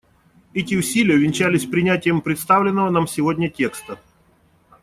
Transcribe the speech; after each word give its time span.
Эти 0.55 0.73
усилия 0.73 1.13
увенчались 1.13 1.67
принятием 1.67 2.21
представленного 2.21 2.89
нам 2.89 3.07
сегодня 3.07 3.51
текста. 3.51 3.99